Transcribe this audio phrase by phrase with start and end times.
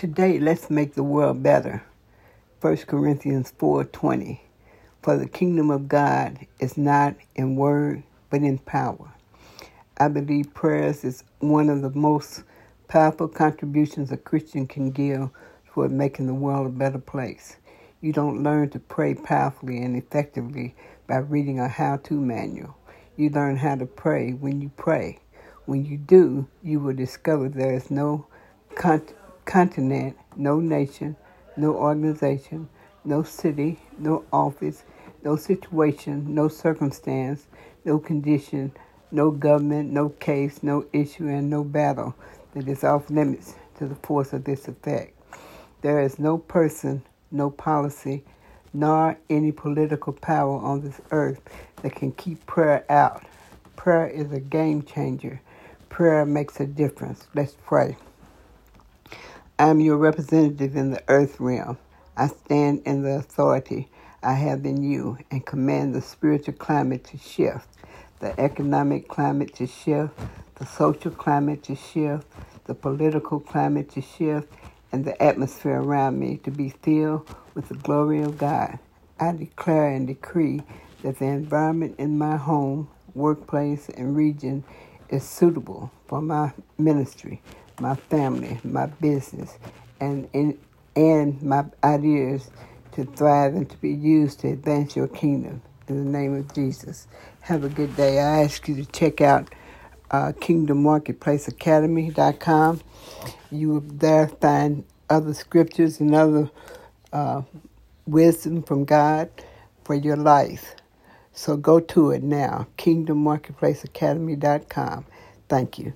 [0.00, 1.82] Today, let's make the world better.
[2.62, 4.40] 1 Corinthians 4:20.
[5.02, 9.12] For the kingdom of God is not in word, but in power.
[9.98, 12.44] I believe prayers is one of the most
[12.88, 15.28] powerful contributions a Christian can give
[15.66, 17.56] toward making the world a better place.
[18.00, 20.74] You don't learn to pray powerfully and effectively
[21.06, 22.74] by reading a how-to manual.
[23.18, 25.18] You learn how to pray when you pray.
[25.66, 28.24] When you do, you will discover there is no
[29.44, 31.16] continent, no nation,
[31.56, 32.68] no organization,
[33.04, 34.84] no city, no office,
[35.24, 37.46] no situation, no circumstance,
[37.84, 38.72] no condition,
[39.10, 42.14] no government, no case, no issue, and no battle
[42.54, 45.14] that is off limits to the force of this effect.
[45.82, 48.22] There is no person, no policy,
[48.72, 51.40] nor any political power on this earth
[51.82, 53.24] that can keep prayer out.
[53.76, 55.40] Prayer is a game changer.
[55.88, 57.26] Prayer makes a difference.
[57.34, 57.96] Let's pray.
[59.60, 61.76] I am your representative in the earth realm.
[62.16, 63.90] I stand in the authority
[64.22, 67.68] I have in you and command the spiritual climate to shift,
[68.20, 70.18] the economic climate to shift,
[70.54, 72.26] the social climate to shift,
[72.64, 74.50] the political climate to shift,
[74.92, 78.78] and the atmosphere around me to be filled with the glory of God.
[79.20, 80.62] I declare and decree
[81.02, 84.64] that the environment in my home, workplace, and region
[85.10, 87.42] is suitable for my ministry
[87.80, 89.58] my family, my business,
[90.00, 90.58] and in,
[90.96, 92.50] and my ideas
[92.92, 95.62] to thrive and to be used to advance your kingdom.
[95.88, 97.08] In the name of Jesus.
[97.42, 98.20] Have a good day.
[98.20, 99.50] I ask you to check out
[100.10, 102.82] uh, kingdommarketplaceacademy.com.
[103.50, 106.50] You will there find other scriptures and other
[107.12, 107.42] uh,
[108.06, 109.28] wisdom from God
[109.84, 110.74] for your life.
[111.32, 115.06] So go to it now, kingdommarketplaceacademy.com.
[115.48, 115.92] Thank you.